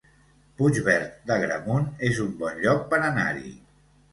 Puigverd 0.61 1.11
d'Agramunt 1.31 1.85
es 2.09 2.23
un 2.27 2.33
bon 2.41 2.59
lloc 2.65 2.85
per 2.95 3.03
anar-hi 3.11 3.55